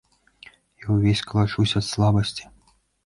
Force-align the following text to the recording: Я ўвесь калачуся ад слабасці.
Я 0.85 0.95
ўвесь 0.95 1.23
калачуся 1.33 1.77
ад 1.83 1.87
слабасці. 1.91 2.43